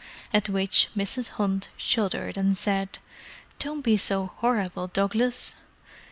[0.33, 1.29] At which Mrs.
[1.37, 2.97] Hunt shuddered and said,
[3.59, 5.53] "Don't be so horrible, Douglas!"